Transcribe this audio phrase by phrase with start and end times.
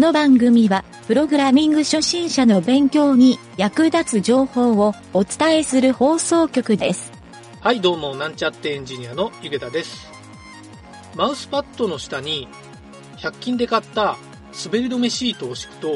[0.00, 7.12] の番組は、プログラミング初心者の勉強に役立つ情報をお伝えする放送局です。
[7.60, 10.10] はい、どうも、なんちゃってエンジニアのゆげたです。
[11.14, 12.48] マウスパッドの下に、
[13.18, 14.16] 100均で買った
[14.64, 15.88] 滑り止めシートを敷くと、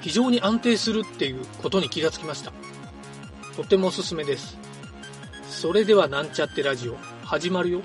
[0.00, 2.52] 非常に安定するっていうことに気がつきました。
[3.54, 4.58] とてもおすすめです。
[5.48, 7.82] それでは、なんちゃってラジオ、始まるよ。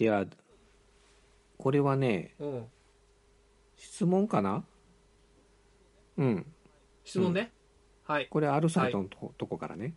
[0.00, 0.24] では
[1.58, 2.64] これはねうん。
[3.76, 4.64] 質問かな？
[6.16, 6.46] うん
[7.04, 7.52] 質問ね。
[8.04, 8.26] はい。
[8.30, 9.92] これあるサイトのと,、とこからね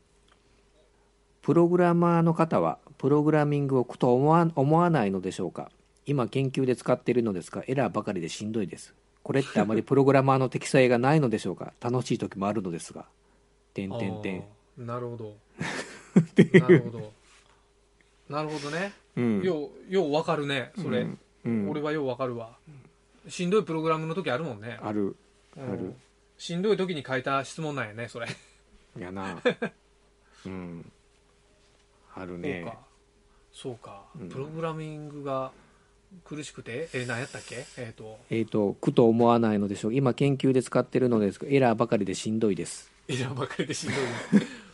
[1.41, 5.71] プログラマーの方はプログラミングを苦と思わ思わないのでしょうか？
[6.05, 11.73] 今研究で使っているのですがエラーばかりでしんどいですこれってあまり プログラマーの適性がないのでしょうか？
[11.79, 13.05] 楽しい時もあるのですが
[13.73, 14.43] 点点点
[14.77, 15.35] なるほど。
[16.59, 17.13] なるほど。
[18.29, 18.93] なるほどね。
[19.15, 21.01] うんよう、ようわかるね、それ。
[21.01, 22.55] うんうん俺はようわかるわ。
[23.27, 24.77] しんどいプログラムの時あるもんね。
[24.81, 25.15] ある
[25.57, 25.93] うんある
[26.37, 28.27] しんどい時に書いた質問なんやね、それ。
[28.97, 29.37] やな
[30.45, 30.91] うん
[32.15, 32.77] あるそうねか。
[33.51, 34.29] そうかうん。
[34.29, 35.51] プログラミングが
[36.25, 37.65] 苦しくて、え、何やったっけ？
[37.77, 43.97] えっ、と、えー、と苦と思わないのでしょう今研究で使ってるのですがエラーばかりでしんどいですエラーばかりでしんどい。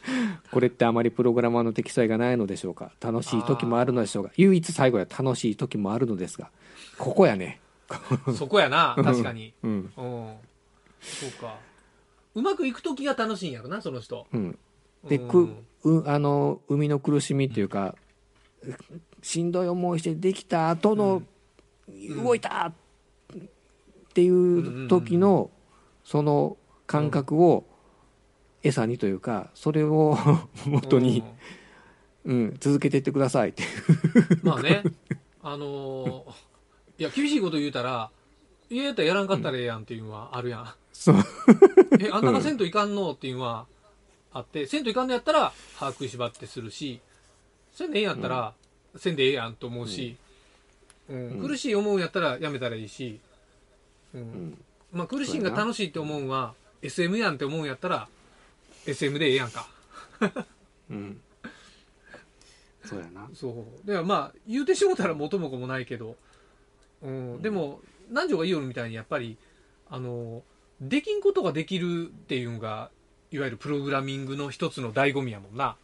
[0.51, 2.91] これってあまりプログラマーの適性がないのでしょうか？
[3.01, 4.31] 楽しい時もあるのでしょうか？
[4.37, 6.49] 唯一最後は楽しい時もあるのですが
[6.97, 7.59] ここやね。
[8.37, 9.53] そこやな、確かに。
[9.63, 9.71] うん。
[9.71, 9.89] うん。
[11.01, 11.57] そうか。
[12.35, 14.27] うまくいく時が楽しいんやろな、その人。
[14.31, 14.57] うん。
[15.07, 15.27] でうん。
[15.27, 15.49] く
[15.83, 17.95] うあの生みの苦しみっていうか、
[19.21, 21.23] しんどい思いしてできた後の、
[22.23, 22.73] 動いたっ
[24.13, 25.49] ていう時の、
[26.03, 27.65] その感覚を
[28.63, 30.17] 餌にというかそれを
[30.65, 31.23] 元に、
[32.25, 33.69] うん、続けていってくださいっていう。
[34.43, 34.83] まあね、
[35.41, 36.49] あのー
[36.99, 38.11] いや、厳しいこと言うたら、
[38.69, 40.73] 家やったらやらんかったらええやんっていうのはあるやん。
[40.91, 41.15] そう。
[41.97, 43.67] え、あんたがせんといかんのっていうのは
[44.33, 46.99] あって、せんといかんのやったら、把握しばってするし、
[47.71, 48.53] せんでええんやったら、
[48.97, 50.17] せんでええやんと思うし、
[51.09, 51.29] うん。
[51.29, 51.47] うん。
[51.47, 53.21] 苦しい思うんやったらやめたらいいし、
[54.13, 54.21] うん。
[54.21, 54.61] ん。
[54.91, 58.09] まあ苦しいんが楽しいって思うんは、SM やんって思うんやったら、
[58.89, 59.67] SM でええやんか。
[60.89, 61.21] うん
[62.83, 63.87] そうやなそう。
[63.87, 66.15] ではまあ、言うてしもたら元も子もないけど、
[67.01, 69.37] うん、でも、南條が言いよるみたいに、やっぱり、
[69.89, 70.41] あの、
[70.81, 72.89] できんことができるっていうのが、
[73.31, 75.75] いわゆるプログラミングの一つの醍醐味やもんな。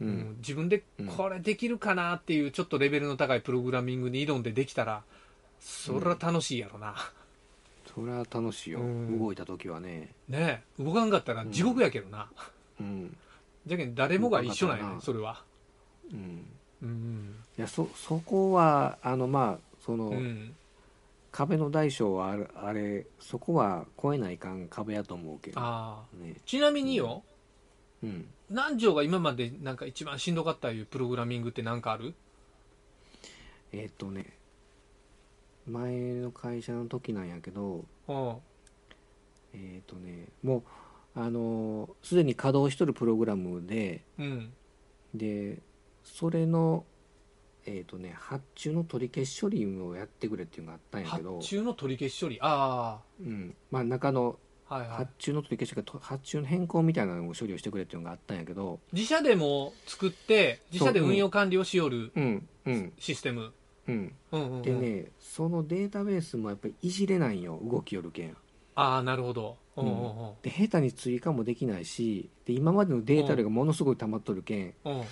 [0.00, 5.02] ううんん、自分でうんこれできるかなっていうちょっとレベルの高いプログラミングに挑んでできたら、
[5.60, 6.94] それは楽しいやろな。
[7.94, 9.18] それは楽しいよ、うん。
[9.18, 10.14] 動いた時はね。
[10.28, 12.28] ねえ、動かんかったら地獄やけどな。
[12.80, 13.16] うん。
[13.66, 15.42] じゃけん誰もが一緒なんやねそれは。
[16.10, 16.46] うん。
[16.82, 17.34] うん。
[17.58, 20.54] いやそそこはあのまあその、うん。
[21.30, 25.60] 壁の大小はあれそこは超えないかん壁やと思うけど。
[25.60, 26.24] ああ。
[26.24, 26.34] ね。
[26.44, 27.22] ちなみによ、
[28.02, 28.26] うん。
[28.50, 32.14] 南條が今までなんか一番しんどかったいうプログラミングって何かある？
[33.72, 34.26] えっ、とね
[35.66, 38.36] 前の会社の時なんやけどうん。
[39.54, 40.58] えっ、とねも
[41.16, 44.52] うあのすでに稼働しとるプログラムでうん。
[45.14, 45.58] で
[46.04, 46.84] それの
[47.64, 52.38] えっ、とね発注の取り消し処理をやってくれっていうのがあったんやけ発ど、注の取り消し処理？
[52.40, 54.36] あうんまあ、中の
[54.68, 54.76] あ。
[54.76, 55.12] はいはい発。
[55.18, 63.52] 注の取り消しがと発注の変更みたいなのを処理をしてくれっていうのがあったんやけど自社でも作って、自社で運用管理をしよるうんうんシステム？
[63.88, 64.14] うん。
[64.32, 64.62] うんうん、うん。
[64.62, 68.36] でね、そのデータベースもやっぱりいじれないんよ動きよるけん。
[68.74, 69.56] ああ、なるほど。
[69.76, 70.34] うんうんうん。
[70.42, 74.98] で下手に追加もできないしで今までのデータ量がものすごい溜まっとるけんうん。
[74.98, 75.04] うん。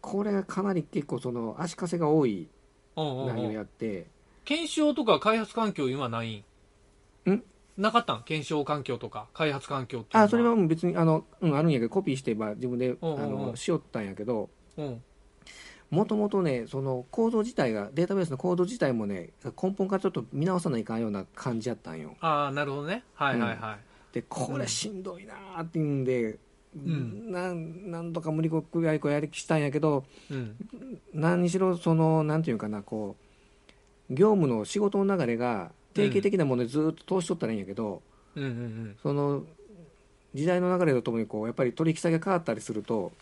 [0.00, 2.48] これがかなり結構その足かせが多い
[2.96, 4.06] うんうん内容うんやって。
[4.44, 6.44] 検証とか開発環境今ない
[7.26, 7.30] ん？
[7.30, 7.42] ん？
[7.76, 8.24] なかったん？
[8.24, 10.24] 検証環境とか開発環境っていうのは。
[10.26, 13.46] あそれはもう別にあの、うん、あるんやけどコピーしてば自分であうんうんうん。
[13.50, 15.02] のしよったんやけどうん
[15.90, 22.14] もともとねそのコード自体がデータベースのコード自体もね根本からちょっと見直さないかんような感じやったんよ。
[22.20, 23.04] ああなるほどね。
[23.14, 23.78] はいはいは
[24.12, 26.38] い、でこれしんどいなーっていうんで、
[26.78, 27.32] ん。
[27.32, 30.56] なんなんとか無理こくらいこうやりきしたんやけどうん。
[31.14, 33.16] 何にしろそのなんていうかなこ
[34.10, 38.02] う業務の仕事の流れが定型的なものでずっと通しとったらいいんやけど、
[38.36, 38.44] うん。
[38.44, 39.42] うんその
[40.34, 43.12] 時代の流れとともにこうやっぱり取引先が変わったりすると、うんうん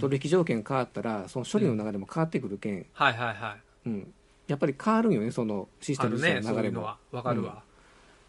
[0.00, 3.88] 取引条件変わったらその処理の流れも変わってくるけん、はいはいはい。
[3.88, 4.14] うん。
[4.46, 6.42] やっぱり変わるんよねそのシステムの流れも。
[6.48, 6.98] そういうのは。
[7.12, 7.62] わかるわ、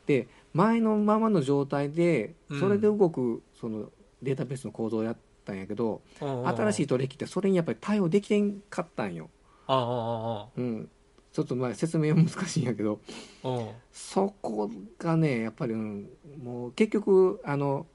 [0.07, 2.59] で前のままの状態でうん。
[2.59, 3.89] それで動くその
[4.21, 9.29] データベースの構造をやったんやけど、新しいい取引ってそれにやっぱり対応できてんかったんよ、
[9.67, 10.89] ああああうん、
[11.31, 12.99] ちょっとまあ説明は難しいんやけど。
[13.91, 16.09] そこがねやっぱり、うん、
[16.43, 17.85] もう結局あの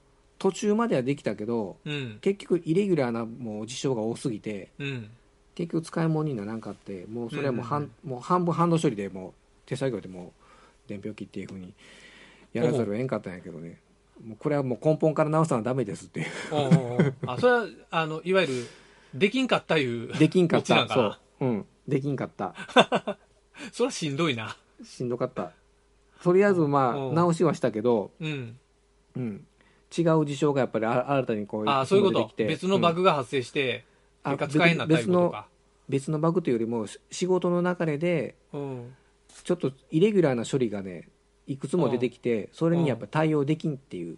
[0.41, 2.17] 途中まではできたけどうん。
[2.19, 5.09] 結局イレギュラーなもう事象が多すぎてうん。
[5.53, 9.33] 結局使い物にならんかってもうそれはもう半,、うんもう半分ハンド処理でもう
[9.67, 10.33] 手作業でも
[10.87, 11.75] う伝票切っていうふうに
[12.53, 13.79] やらざるを得んかったんやけどね。
[14.25, 16.27] もうこれはもう根本から直したらダメですっていう。
[17.27, 18.67] あそれはあのいわゆる
[19.13, 20.87] できんかったいうできんかった。
[20.87, 21.17] そう。
[21.41, 21.65] うん。
[21.87, 22.55] できんかった。
[23.71, 24.57] それはしんどいな。
[24.83, 25.51] しんどかった。
[26.23, 28.57] とりあえずまうんあ直しはしたけど、うん。
[29.15, 29.45] うん、
[29.95, 32.19] 違う事象がやっぱりあ新たにこうああそういうこと。
[32.19, 32.45] 出てきて。
[32.45, 33.85] 別のバグが発生して、
[34.23, 35.47] あ結果使えんなったいうことか。
[35.89, 38.95] 別のバグというよりもし仕事の流れでうん。
[39.43, 41.07] ちょっとイレギュラーな処理がね
[41.47, 44.17] いくつも出てきてそれにやっぱ対応できんっていう、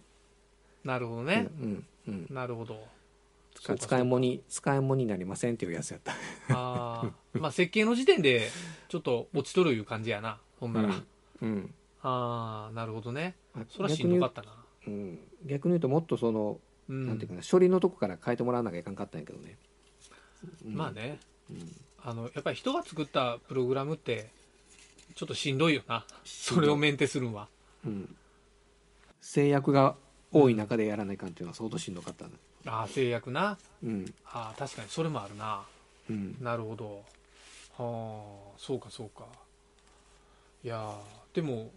[0.84, 2.84] なるほどね、うんうん、なるほど。
[3.54, 6.12] 使使い物に使い物になりませんっていうやつやった。
[6.50, 8.50] ああまあ設計の時点で
[8.88, 10.38] ちょっと落ちとるいう感じやな。
[10.58, 11.04] ほんなら、うん。
[11.40, 11.74] うん。
[12.02, 13.36] ああなるほどね。
[13.54, 14.48] あそれはしんどかったな
[14.86, 17.06] うん、逆に言うともっとその、うん。
[17.06, 19.56] なんていうかな処理のとこから変えてもらわなきゃいかんかったんやけどね、
[20.64, 20.74] うん。
[20.74, 21.18] まあね。
[21.50, 21.58] うん。
[22.02, 24.28] あのやっぱり人が作ったプログラムって
[25.14, 26.04] ちょっとしんどいよな。
[26.24, 27.48] それをメンテするんは。
[27.86, 28.14] うん、
[29.20, 29.96] 制約が
[30.32, 32.32] 多い中でやらないかんっていうのは相当しんどかったね
[32.66, 33.58] ああ制約な。
[33.82, 34.14] うん。
[34.26, 35.62] ああ確かにそれもあるな。
[36.10, 36.36] うん。
[36.40, 37.04] なるほど。
[37.76, 38.22] は
[38.54, 39.24] あそうかそうか。
[40.62, 41.70] いやーでも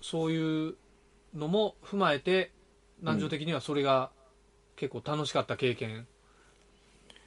[0.00, 0.74] そういう
[1.34, 2.50] のも踏まえて
[3.00, 4.10] 南條的にはそれが
[4.76, 6.06] 結構楽しかった経験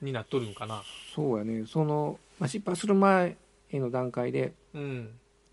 [0.01, 0.83] になっとるんかな
[1.15, 3.37] そうやねその、まあ、失敗する前
[3.73, 5.09] の段階でうん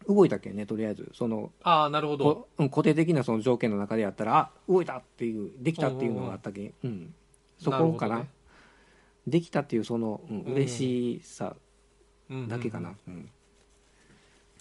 [0.08, 7.14] 動いたっけねとりあえずそのああなるほどうん固定的なその条件の中でやったらあ動いたっていうできたっていうのがあったけん、うん、
[7.58, 8.28] そこかななる
[9.28, 11.54] できたっていうその、うんうん嬉しさ
[12.28, 13.30] ほどねだけかな、うんうんうん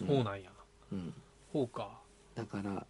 [0.07, 0.49] そうなんや
[0.91, 1.13] うん
[1.53, 1.89] ほうか
[2.33, 2.88] だから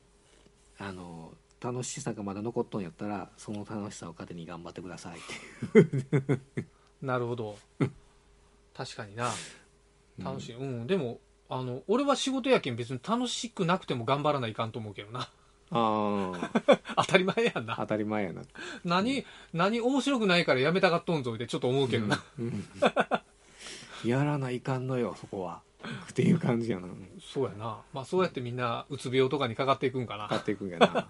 [0.81, 6.39] あの楽しさがまだ残っとんやったらその楽しさを糧に頑張ってくださいって
[7.05, 7.57] なるほど。
[8.73, 9.31] 確かにな。
[10.19, 10.55] 楽しい。
[10.55, 11.19] うん、でも
[11.49, 15.29] あの俺は仕事やけん別に楽しくなくても頑張らないかんと思うけどな。
[15.73, 17.75] ああ 当たり前やんな。
[17.77, 18.41] 当たり前やな。
[18.83, 19.23] 何
[19.53, 22.65] 何面白くないからやめたがっとんぞってちょっと思うけどな、うん。
[24.03, 25.61] やらないかんのよそこは
[26.09, 26.87] っていう感じやな。
[27.19, 27.81] そうやな。
[27.93, 30.27] まあそうやってみんなうつ病とかにかかっていくんかな。
[30.27, 31.09] 買っていくんやな。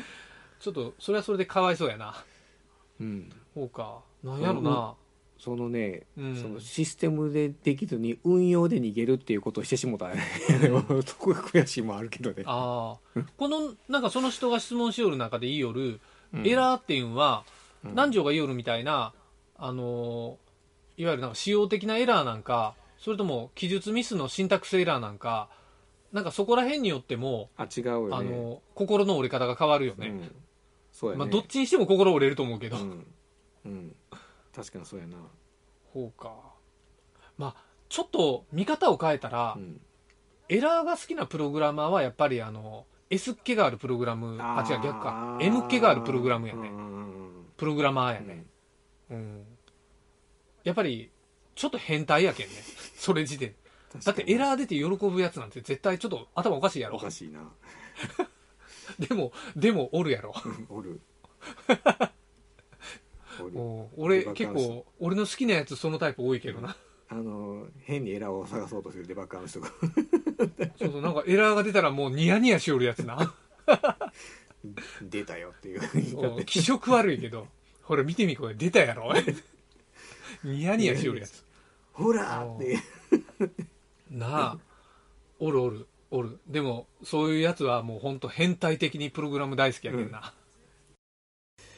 [0.60, 2.14] ちょっとそれはそれでかわいそうやな。
[3.00, 3.32] うん。
[3.54, 4.00] そうか。
[4.22, 4.94] なんやろな、
[5.38, 6.36] そのね、うん。
[6.36, 10.22] そのシステムでできずに運用で逃げるっていうことをしてしもたね。
[11.06, 12.44] そこが悔しいもあるけどね。
[12.46, 16.00] ああこのなんかその人が質問しよる中で言いよる、
[16.32, 16.46] うん。
[16.46, 17.44] エラーっていうのは、
[17.84, 17.90] うん。
[17.90, 19.12] 南條が言いよるみたいな
[19.56, 20.44] あのー
[20.96, 25.50] いわゆるなんか仕様的なエラーなんかそれとも記述ミスのシンタックスエラーなんか
[26.10, 28.16] なんかそこら辺によっても、あ違うよね。
[28.16, 30.34] あの心の折れ方が変わるよね、うん、
[30.90, 31.18] そうやね。
[31.18, 33.06] まあ、どっちにしても心折れると思うけど、うん、
[33.66, 33.96] うん、
[34.56, 35.18] 確かにそうやな、
[35.92, 36.32] そうか。
[37.36, 37.56] まあ
[37.90, 39.80] ちょっと見方を変えたら、うん、
[40.48, 45.36] エラーが好きなプログラマーはやっぱりあの S っ気があるプログラムあ違う逆か。
[45.42, 46.70] M っ気があるプログラムやね、
[47.58, 48.28] プログラマーうん。
[48.28, 48.46] やね、
[49.10, 49.44] うん、
[50.62, 51.10] やっぱり
[51.54, 52.54] ちょっと変態やけんね。
[52.96, 53.54] それ時点。
[54.04, 56.96] だってエーラー出て喜ぶやつなんて絶対ちょっと頭おかしいやろ。
[56.96, 57.40] おかしいな。
[58.98, 60.34] でもでもおるやろ。
[60.68, 61.00] おる。
[63.40, 63.58] おる。
[63.58, 66.76] お俺結構俺の好きなやつそのタイプ多いけどな。
[67.08, 69.68] あの変にエラーを探そうとするデバッグの人が。
[70.76, 73.32] そうそうなんかエラーが出たらもうニヤニヤしよるやつな。
[75.02, 77.46] 出たよっていう気色悪いけど。
[77.82, 78.54] ほら見てみこれ。
[78.54, 79.12] 出たやろ
[80.44, 81.44] ニヤニヤしよるやつ。
[81.92, 82.78] ほらーって。
[84.10, 84.58] なあ。
[85.38, 85.86] おるおる。
[86.10, 86.38] おる。
[86.46, 90.32] でもそういうやつはもう本当変態的にプログラム大好きやけんな、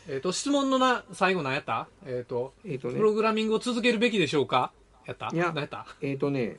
[0.08, 1.88] えっ、と質問のな最後何やった？
[2.04, 2.94] えっ、とえっとね。
[2.94, 4.72] プログラミングを続けるべきでしょうか？
[5.06, 5.30] やった？
[5.32, 5.86] いや何やった？
[6.02, 6.58] えっとね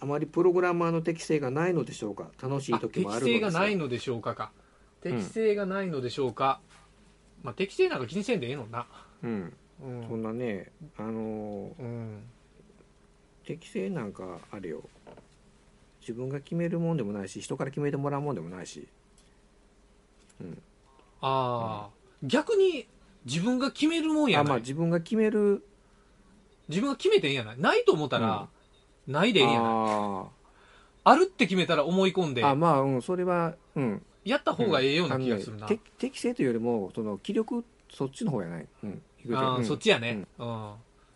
[0.00, 2.28] あまりプログラマーの適性がないのでしょうか？
[2.42, 4.52] 楽しいあ時もあ適るのです性がないのでしょうかか。
[5.02, 6.60] 適性がないのでしょうか、
[7.42, 8.86] まあ適性なんか気にせんでええのな。
[9.22, 10.08] うんうん。
[10.08, 12.22] そんなねあのーうん。
[13.44, 14.82] 適性なんかあれよ。
[16.00, 18.86] 自分が決めるもんでもないし人から決めてもらうもんでもないし。
[21.20, 21.90] ああ、
[22.22, 22.86] 逆に
[23.24, 25.64] 自分が決めるもんやあない、まあ自分が決める。
[26.68, 27.60] 自分が決めてええんやない。
[27.60, 28.48] ないと思ったら、
[29.06, 29.70] ないでええんやない。
[29.72, 30.26] あ
[31.04, 34.02] あるって決めたら思い込んでーあまあうんそれはうん。
[34.24, 35.66] やった方がええような気がするな。
[35.66, 39.64] あのねて適正というよりもその気力そっちの方やない、うん、ゃんあーうん。
[39.64, 40.72] そっちやね、うん。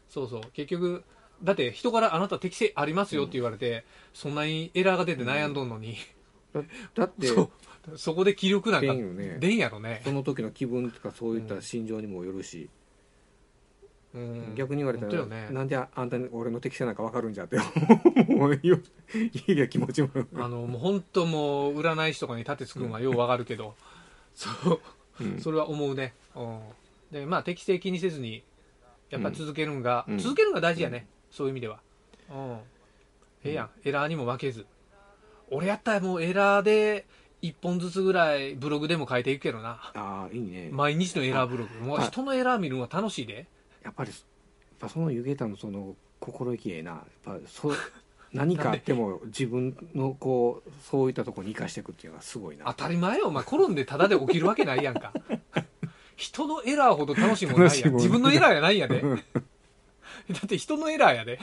[0.08, 0.40] そうそう。
[0.52, 1.04] 結局
[1.42, 5.96] だって人からあなた適性ありますよって言われて、そんなにエラーが出て悩んどんのに、
[6.94, 7.50] だって そう。
[7.96, 9.38] そこで気力なんか出んよね。
[9.40, 10.02] 出んやろね。
[10.04, 12.68] その時の気分とかそういった心情にもよるし、
[14.14, 14.54] うん。
[14.56, 15.48] 逆に言われたら、本当よね。
[15.50, 17.56] なんであんたに俺の適性なんか分かるんじゃって
[18.34, 18.82] もう言う
[19.46, 23.74] いや気持ちもあのもう本当もう占い師とかに立てつくんはようわかるけど、
[24.34, 24.80] そう。
[25.20, 26.60] うんそれは思うね、うん、
[27.10, 28.42] でまあ適正気にせずに
[29.10, 31.80] やっぱ続けるんが、うん続けるんが大事やね、そういう意味では、
[32.30, 32.58] うん、
[33.44, 34.66] ええやんエラーにも負けず。
[35.50, 37.06] 俺やったらもうエラーで
[37.42, 39.80] 1本ずつぐらいブログでも書いていくけどな。
[39.94, 40.68] ああいいね。
[40.70, 41.84] 毎日のエラーブログ。
[41.84, 43.46] もうあ人のエラー見るのが楽しいで。
[43.82, 44.18] やっぱりやっ
[44.78, 46.90] ぱその湯桁のその心意気ええな。
[46.90, 47.76] やっぱそう
[48.32, 52.66] 何かあっても自分のこうそういったところに生かしていくっていうのがすごいな。
[52.66, 53.28] 当たり前よ。
[53.28, 55.12] お前転んでタダで起きるわけないやんか
[56.18, 57.94] 人のエラーほど楽しいもんないやん。
[57.94, 59.00] 自分のエラーやないやで。
[59.00, 59.08] だ
[60.44, 61.38] って人のエラーやで。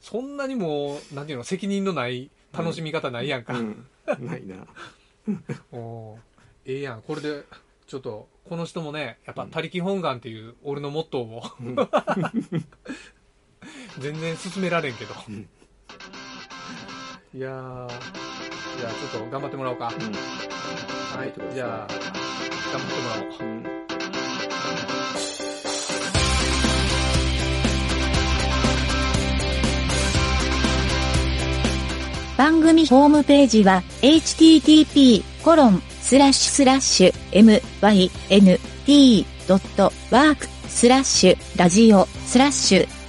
[0.00, 3.86] そんなにもうなんていうの責任のない楽しみ方ないやんか、うん。
[4.18, 4.66] ないな。
[5.70, 6.18] おー。
[6.64, 7.02] ええやん。
[7.02, 7.44] これで
[7.86, 11.44] ちょっとこの人もねやっぱ「他力本願」っていう俺のモットーを。
[14.00, 15.48] 全然進められんけど、ん。
[17.32, 17.88] いやー。
[17.88, 19.92] じゃあちょっと頑張ってもらおうか、は
[21.24, 21.54] い。
[21.54, 23.70] じゃあ頑張ってもらおう
[32.36, 37.12] 番組ホームページは http:// コロンスラッシュスラッシュ
[38.86, 42.99] mynt.work スラッシュラジオスラッシュ